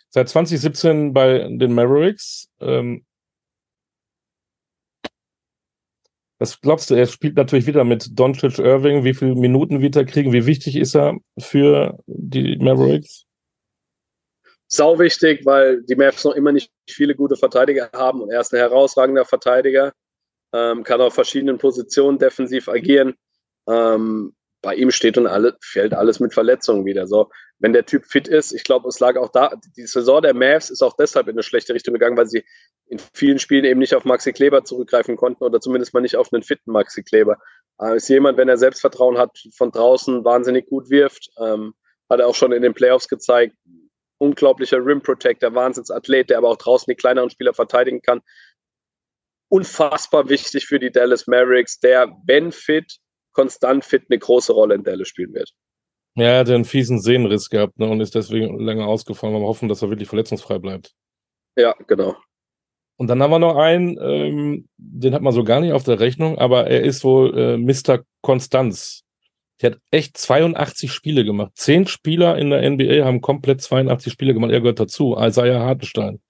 [0.08, 2.48] seit 2017 bei den Mavericks.
[2.58, 3.04] Ähm,
[6.38, 9.04] was glaubst du, er spielt natürlich wieder mit Doncic Irving.
[9.04, 10.32] Wie viele Minuten wird er kriegen?
[10.32, 13.25] Wie wichtig ist er für die Mavericks?
[14.68, 18.52] Sau wichtig, weil die Mavs noch immer nicht viele gute Verteidiger haben und er ist
[18.52, 19.92] ein herausragender Verteidiger
[20.52, 23.14] ähm, kann auf verschiedenen Positionen defensiv agieren.
[23.68, 27.06] Ähm, bei ihm steht und alle, fällt alles mit Verletzungen wieder.
[27.06, 30.34] So, wenn der Typ fit ist, ich glaube, es lag auch da, die Saison der
[30.34, 32.44] Mavs ist auch deshalb in eine schlechte Richtung gegangen, weil sie
[32.86, 36.32] in vielen Spielen eben nicht auf Maxi Kleber zurückgreifen konnten oder zumindest mal nicht auf
[36.32, 37.38] einen fitten Maxi Kleber.
[37.80, 41.74] Äh, ist jemand, wenn er Selbstvertrauen hat, von draußen wahnsinnig gut wirft, ähm,
[42.08, 43.54] hat er auch schon in den Playoffs gezeigt,
[44.18, 48.22] unglaublicher Rim Protector, Wahnsinnsathlet, der aber auch draußen die kleineren Spieler verteidigen kann
[49.48, 52.98] unfassbar wichtig für die Dallas Mavericks, der, wenn fit,
[53.32, 55.52] konstant fit, eine große Rolle in Dallas spielen wird.
[56.14, 59.34] Ja, er hat einen fiesen Sehnenriss gehabt ne, und ist deswegen länger ausgefallen.
[59.34, 60.94] Wir hoffen, dass er wirklich verletzungsfrei bleibt.
[61.56, 62.16] Ja, genau.
[62.98, 66.00] Und dann haben wir noch einen, ähm, den hat man so gar nicht auf der
[66.00, 68.02] Rechnung, aber er ist wohl äh, Mr.
[68.22, 69.04] Konstanz.
[69.62, 71.52] Der hat echt 82 Spiele gemacht.
[71.54, 74.52] Zehn Spieler in der NBA haben komplett 82 Spiele gemacht.
[74.52, 75.16] Er gehört dazu.
[75.18, 76.20] Isaiah Hartenstein.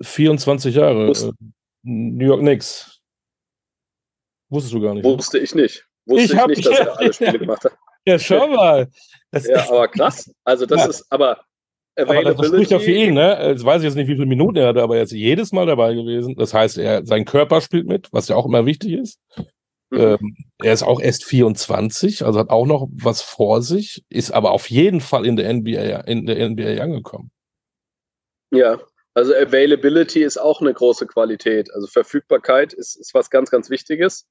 [0.00, 1.10] 24 Jahre.
[1.10, 1.32] Äh,
[1.82, 3.00] New York Knicks.
[4.48, 5.04] Wusstest du gar nicht.
[5.04, 5.10] Ne?
[5.16, 5.84] Wusste ich nicht.
[6.06, 7.72] Wusste ich, ich nicht, dass er alle Spiele gemacht hat.
[8.06, 8.88] Ja, schau mal.
[9.30, 10.32] Das ja, aber krass.
[10.44, 10.86] Also das ja.
[10.86, 11.42] ist, aber
[11.96, 13.38] aber das spricht ja für ihn, ne?
[13.48, 15.66] Jetzt weiß ich jetzt nicht, wie viele Minuten er hatte, aber er ist jedes Mal
[15.66, 16.36] dabei gewesen.
[16.36, 19.18] Das heißt, er, sein Körper spielt mit, was ja auch immer wichtig ist.
[19.90, 19.98] Mhm.
[19.98, 24.50] Ähm, er ist auch erst 24, also hat auch noch was vor sich, ist aber
[24.50, 27.30] auf jeden Fall in der NBA, in der NBA angekommen.
[28.50, 28.78] Ja,
[29.14, 31.72] also Availability ist auch eine große Qualität.
[31.74, 34.26] Also Verfügbarkeit ist, ist was ganz, ganz Wichtiges.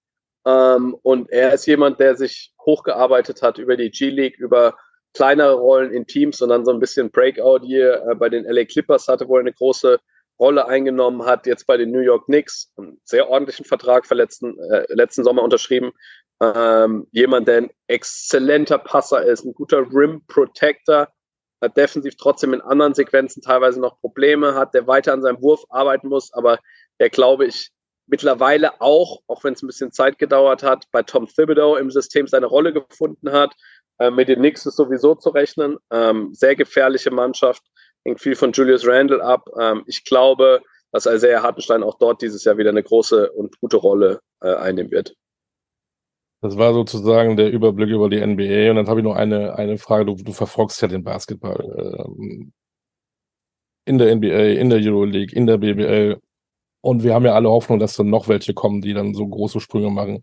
[0.46, 4.78] Ähm, und er ist jemand, der sich hochgearbeitet hat über die G-League, über
[5.14, 8.66] kleinere Rollen in Teams und dann so ein bisschen Breakout hier äh, bei den LA
[8.66, 10.00] Clippers hatte, wo er eine große
[10.40, 14.58] Rolle eingenommen hat, jetzt bei den New York Knicks, einen sehr ordentlichen Vertrag für letzten,
[14.60, 15.92] äh, letzten Sommer unterschrieben.
[16.42, 21.08] Ähm, jemand, der ein exzellenter Passer ist, ein guter Rim Protector,
[21.62, 25.64] hat defensiv trotzdem in anderen Sequenzen teilweise noch Probleme hat, der weiter an seinem Wurf
[25.70, 26.60] arbeiten muss, aber
[27.00, 27.72] der glaube ich
[28.06, 32.28] mittlerweile auch, auch wenn es ein bisschen Zeit gedauert hat, bei Tom Thibodeau im System
[32.28, 33.54] seine Rolle gefunden hat.
[34.00, 35.78] Äh, mit den Knicks ist sowieso zu rechnen.
[35.92, 37.64] Ähm, sehr gefährliche Mannschaft,
[38.08, 39.48] hängt viel von Julius Randle ab.
[39.60, 43.78] Ähm, ich glaube, dass Isaiah Hartenstein auch dort dieses Jahr wieder eine große und gute
[43.78, 45.16] Rolle äh, einnehmen wird.
[46.42, 48.70] Das war sozusagen der Überblick über die NBA.
[48.70, 50.06] Und dann habe ich noch eine, eine Frage.
[50.06, 52.54] Du, du verfolgst ja den Basketball ähm,
[53.86, 56.20] in der NBA, in der Euroleague, in der BBL.
[56.82, 59.60] Und wir haben ja alle Hoffnung, dass dann noch welche kommen, die dann so große
[59.60, 60.22] Sprünge machen.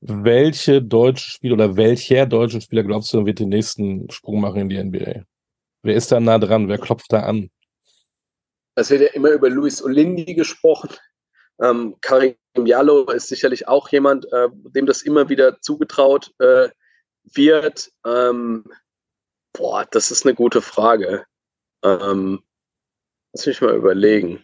[0.00, 4.68] Welche deutsche Spieler oder welcher deutsche Spieler glaubst du, wird den nächsten Sprung machen in
[4.68, 5.24] die NBA?
[5.84, 6.68] Wer ist da nah dran?
[6.68, 7.50] Wer klopft da an?
[8.74, 10.88] Es wird ja immer über Luis Olindi gesprochen.
[11.60, 16.70] Ähm, Karim Jallo ist sicherlich auch jemand, äh, dem das immer wieder zugetraut äh,
[17.24, 17.92] wird.
[18.06, 18.64] Ähm,
[19.52, 21.26] boah, das ist eine gute Frage.
[21.84, 22.42] Ähm,
[23.34, 24.42] lass mich mal überlegen.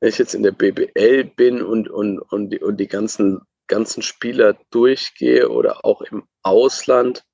[0.00, 4.02] Wenn ich jetzt in der BBL bin und, und, und, die, und die ganzen, ganzen
[4.02, 7.24] Spieler durchgehe oder auch im Ausland,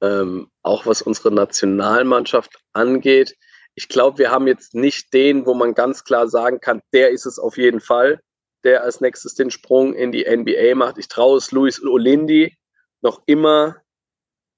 [0.00, 3.34] ähm, auch was unsere Nationalmannschaft angeht,
[3.78, 7.26] ich glaube, wir haben jetzt nicht den, wo man ganz klar sagen kann, der ist
[7.26, 8.20] es auf jeden Fall,
[8.64, 10.98] der als nächstes den Sprung in die NBA macht.
[10.98, 12.56] Ich traue es Luis Olindi
[13.02, 13.76] noch immer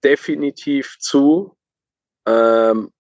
[0.03, 1.55] definitiv zu
[2.27, 2.91] ähm,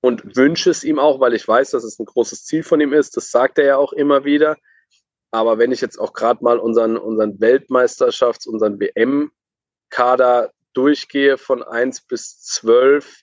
[0.00, 2.92] und wünsche es ihm auch, weil ich weiß, dass es ein großes Ziel von ihm
[2.92, 3.16] ist.
[3.16, 4.56] Das sagt er ja auch immer wieder.
[5.32, 12.02] Aber wenn ich jetzt auch gerade mal unseren, unseren Weltmeisterschafts-, unseren WM-Kader durchgehe von 1
[12.02, 13.22] bis 12,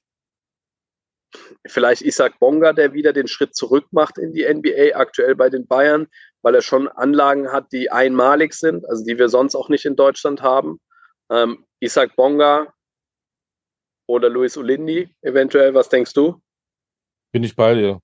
[1.67, 5.67] vielleicht Isaac Bonga, der wieder den Schritt zurück macht in die NBA, aktuell bei den
[5.67, 6.07] Bayern,
[6.41, 9.95] weil er schon Anlagen hat, die einmalig sind, also die wir sonst auch nicht in
[9.95, 10.79] Deutschland haben.
[11.29, 12.73] Ähm, Isaac Bonga
[14.07, 16.41] oder Luis Olindi eventuell, was denkst du?
[17.33, 17.99] Bin ich bei dir.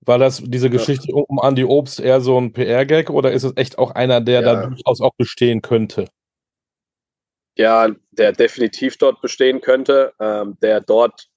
[0.00, 1.16] War das diese Geschichte ja.
[1.16, 4.54] um Andy Obst eher so ein PR-Gag oder ist es echt auch einer, der ja.
[4.54, 6.06] da durchaus auch bestehen könnte?
[7.56, 11.28] Ja, der definitiv dort bestehen könnte, ähm, der dort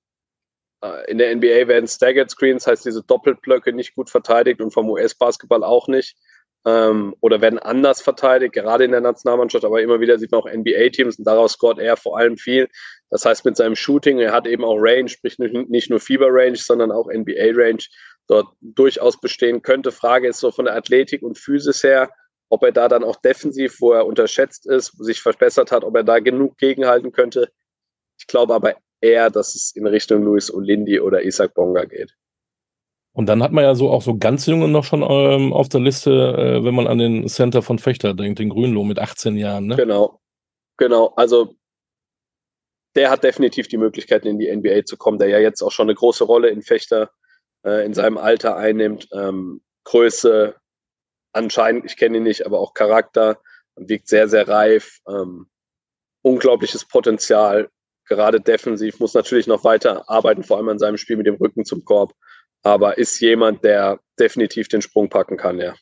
[0.82, 4.90] äh, in der NBA werden Staggered Screens, heißt diese Doppelblöcke nicht gut verteidigt und vom
[4.90, 6.18] US-Basketball auch nicht.
[6.66, 10.52] Ähm, oder werden anders verteidigt, gerade in der Nationalmannschaft, aber immer wieder sieht man auch
[10.52, 12.68] NBA-Teams und daraus scoret er vor allem viel.
[13.10, 16.92] Das heißt, mit seinem Shooting, er hat eben auch Range, sprich nicht nur Fieber-Range, sondern
[16.92, 17.84] auch NBA-Range,
[18.28, 19.94] dort durchaus bestehen könnte.
[19.94, 22.12] Frage ist so von der Athletik und Physis her,
[22.50, 26.04] ob er da dann auch defensiv, wo er unterschätzt ist, sich verbessert hat, ob er
[26.04, 27.52] da genug gegenhalten könnte.
[28.18, 32.16] Ich glaube aber eher, dass es in Richtung Luis Olindi oder Isaac Bonga geht.
[33.14, 35.82] Und dann hat man ja so auch so ganz junge noch schon ähm, auf der
[35.82, 39.68] Liste, äh, wenn man an den Center von Fechter denkt, den Grünloh mit 18 Jahren.
[39.68, 39.76] Ne?
[39.76, 40.20] Genau,
[40.78, 41.14] genau.
[41.16, 41.56] Also
[42.96, 45.88] der hat definitiv die Möglichkeiten in die NBA zu kommen, der ja jetzt auch schon
[45.88, 47.12] eine große Rolle in Fechter
[47.66, 49.08] äh, in seinem Alter einnimmt.
[49.12, 50.56] Ähm, Größe,
[51.34, 53.40] anscheinend, ich kenne ihn nicht, aber auch Charakter,
[53.76, 55.00] wirkt sehr, sehr reif.
[55.08, 55.48] Ähm,
[56.22, 57.70] unglaubliches Potenzial,
[58.08, 61.66] gerade defensiv, muss natürlich noch weiter arbeiten, vor allem an seinem Spiel mit dem Rücken
[61.66, 62.14] zum Korb.
[62.62, 65.76] Aber ist jemand, der definitiv den Sprung packen kann, ja.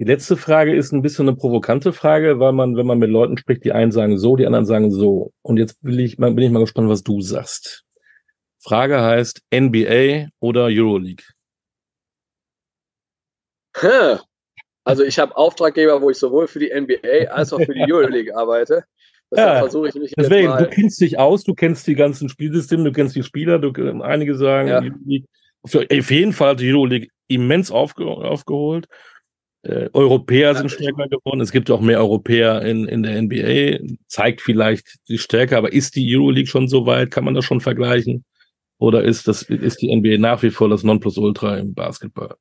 [0.00, 3.36] Die letzte Frage ist ein bisschen eine provokante Frage, weil man, wenn man mit Leuten
[3.36, 5.32] spricht, die einen sagen so, die anderen sagen so.
[5.42, 7.84] Und jetzt bin ich, bin ich mal gespannt, was du sagst.
[8.60, 11.24] Frage heißt NBA oder Euroleague?
[14.84, 18.34] Also ich habe Auftraggeber, wo ich sowohl für die NBA als auch für die Euroleague
[18.34, 18.84] arbeite.
[19.30, 22.92] Ja, versuche ich mich deswegen, du kennst dich aus, du kennst die ganzen Spielsysteme, du
[22.92, 24.80] kennst die Spieler, du, einige sagen, ja.
[25.62, 28.86] auf jeden Fall hat die Euroleague immens aufge, aufgeholt.
[29.62, 31.40] Äh, Europäer sind stärker geworden.
[31.40, 33.96] Es gibt auch mehr Europäer in, in der NBA.
[34.06, 37.10] Zeigt vielleicht die Stärke, aber ist die Euroleague schon so weit?
[37.10, 38.24] Kann man das schon vergleichen?
[38.78, 42.36] Oder ist das, ist die NBA nach wie vor das Nonplusultra im Basketball?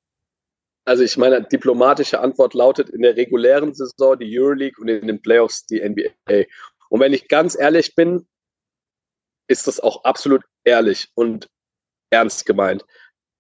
[0.88, 5.22] Also ich meine, diplomatische Antwort lautet in der regulären Saison die Euroleague und in den
[5.22, 6.46] Playoffs die NBA.
[6.88, 8.26] Und wenn ich ganz ehrlich bin,
[9.50, 11.50] ist das auch absolut ehrlich und
[12.10, 12.86] ernst gemeint.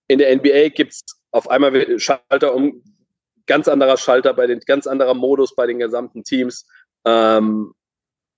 [0.09, 2.83] In der NBA gibt es auf einmal Schalter um,
[3.45, 6.67] ganz anderer Schalter bei den, ganz anderer Modus bei den gesamten Teams.
[7.05, 7.73] Ähm,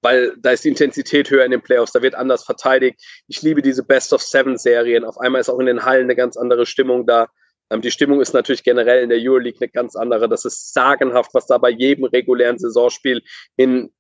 [0.03, 3.03] weil da ist die Intensität höher in den Playoffs, da wird anders verteidigt.
[3.27, 5.03] Ich liebe diese Best of Seven Serien.
[5.03, 7.27] Auf einmal ist auch in den Hallen eine ganz andere Stimmung da.
[7.69, 10.27] Ähm, die Stimmung ist natürlich generell in der Euroleague eine ganz andere.
[10.29, 13.21] Das ist sagenhaft, was da bei jedem regulären Saisonspiel
[13.55, 13.91] in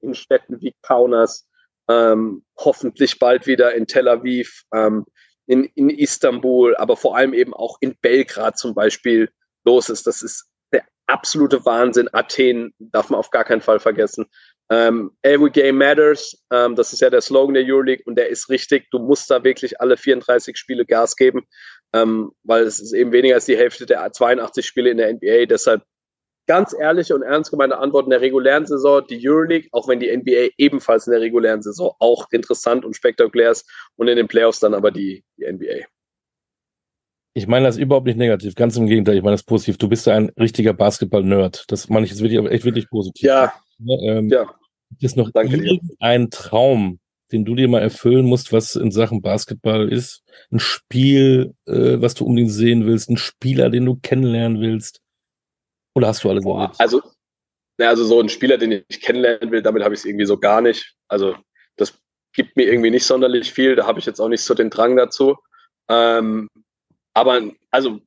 [0.00, 1.46] in Städten wie Kaunas,
[1.88, 5.04] ähm, hoffentlich bald wieder in Tel Aviv, ähm,
[5.46, 9.30] in, in Istanbul, aber vor allem eben auch in Belgrad zum Beispiel
[9.64, 10.06] los ist.
[10.06, 12.08] Das ist der absolute Wahnsinn.
[12.12, 14.26] Athen darf man auf gar keinen Fall vergessen.
[14.70, 18.48] Ähm, Every Game Matters, ähm, das ist ja der Slogan der Euroleague und der ist
[18.48, 18.88] richtig.
[18.90, 21.46] Du musst da wirklich alle 34 Spiele Gas geben,
[21.92, 25.46] ähm, weil es ist eben weniger als die Hälfte der 82 Spiele in der NBA.
[25.46, 25.82] Deshalb
[26.46, 30.14] ganz ehrliche und ernst gemeinte Antwort in der regulären Saison, die Euroleague, auch wenn die
[30.14, 34.60] NBA ebenfalls in der regulären Saison auch interessant und spektakulär ist und in den Playoffs
[34.60, 35.86] dann aber die, die NBA.
[37.34, 39.78] Ich meine das überhaupt nicht negativ, ganz im Gegenteil, ich meine das positiv.
[39.78, 41.64] Du bist ja ein richtiger Basketball-Nerd.
[41.68, 43.26] Das meine ich jetzt wirklich, echt wirklich positiv.
[43.26, 43.54] Ja.
[43.80, 44.54] Ähm, ja.
[45.00, 46.98] Es noch irgendeinen Traum,
[47.32, 50.22] den du dir mal erfüllen musst, was in Sachen Basketball ist?
[50.50, 55.00] Ein Spiel, äh, was du unbedingt sehen willst, ein Spieler, den du kennenlernen willst?
[55.94, 57.02] Oder hast du alles Boah, Also,
[57.78, 60.38] na, also so ein Spieler, den ich kennenlernen will, damit habe ich es irgendwie so
[60.38, 60.94] gar nicht.
[61.08, 61.34] Also
[61.76, 61.94] das
[62.32, 63.76] gibt mir irgendwie nicht sonderlich viel.
[63.76, 65.36] Da habe ich jetzt auch nicht so den Drang dazu.
[65.88, 66.48] Ähm,
[67.14, 68.00] aber also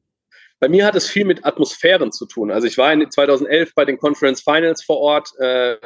[0.59, 2.51] bei mir hat es viel mit Atmosphären zu tun.
[2.51, 5.29] Also ich war in 2011 bei den Conference Finals vor Ort.
[5.39, 5.77] Äh,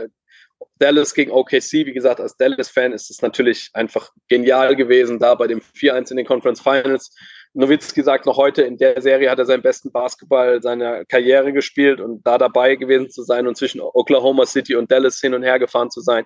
[0.79, 5.47] Dallas gegen OKC, wie gesagt, als Dallas-Fan ist es natürlich einfach genial gewesen, da bei
[5.47, 7.13] dem 4-1 in den Conference Finals.
[7.53, 11.99] Nowitzki sagt noch heute, in der Serie hat er seinen besten Basketball seiner Karriere gespielt
[11.99, 15.59] und da dabei gewesen zu sein und zwischen Oklahoma City und Dallas hin und her
[15.59, 16.25] gefahren zu sein.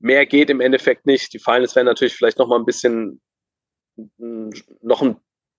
[0.00, 1.32] Mehr geht im Endeffekt nicht.
[1.32, 3.20] Die Finals wären natürlich vielleicht noch mal ein bisschen
[4.80, 5.16] noch ein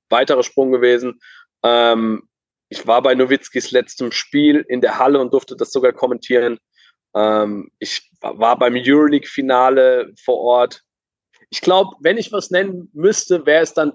[0.09, 1.19] weiterer Sprung gewesen.
[1.63, 2.23] Ähm,
[2.69, 6.59] ich war bei Nowitzkis letztem Spiel in der Halle und durfte das sogar kommentieren.
[7.19, 10.83] Ähm, ich war beim Euroleague-Finale vor Ort.
[11.49, 13.93] Ich glaube, wenn ich was nennen müsste, wäre es dann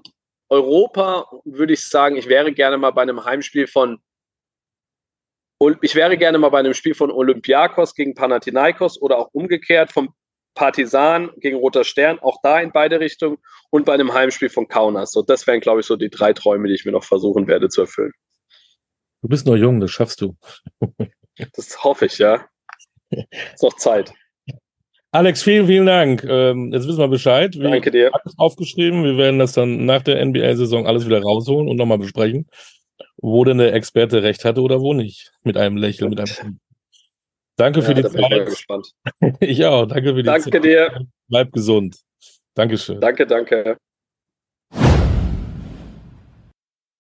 [0.49, 3.99] Europa, würde ich sagen, ich wäre gerne mal bei einem Heimspiel von
[5.81, 10.13] ich wäre gerne mal bei einem Spiel von Olympiakos gegen Panathinaikos oder auch umgekehrt vom
[10.53, 13.37] Partisan gegen Roter Stern, auch da in beide Richtungen
[13.69, 15.11] und bei einem Heimspiel von Kaunas.
[15.11, 17.69] So, das wären, glaube ich, so die drei Träume, die ich mir noch versuchen werde
[17.69, 18.11] zu erfüllen.
[19.21, 20.35] Du bist noch jung, das schaffst du.
[21.53, 22.47] das hoffe ich, ja.
[23.09, 24.13] Ist noch Zeit.
[25.11, 26.25] Alex, vielen, vielen Dank.
[26.25, 27.55] Ähm, jetzt wissen wir Bescheid.
[27.55, 28.13] Wir Danke dir.
[28.13, 29.03] Alles aufgeschrieben.
[29.05, 32.49] Wir werden das dann nach der NBA-Saison alles wieder rausholen und nochmal besprechen,
[33.17, 35.31] wo denn der Experte recht hatte oder wo nicht.
[35.43, 36.59] Mit einem Lächeln, mit einem.
[37.55, 38.29] Danke ja, für die Zeit.
[38.29, 38.91] Bin ich, gespannt.
[39.39, 39.85] ich auch.
[39.85, 40.53] Danke für die danke Zeit.
[40.53, 41.07] Danke dir.
[41.29, 41.97] Bleib gesund.
[42.53, 42.99] Dankeschön.
[42.99, 43.77] Danke, danke.